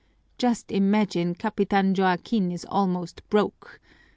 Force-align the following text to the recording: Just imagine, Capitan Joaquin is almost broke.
Just 0.39 0.71
imagine, 0.71 1.35
Capitan 1.35 1.93
Joaquin 1.93 2.51
is 2.51 2.65
almost 2.67 3.21
broke. 3.29 3.79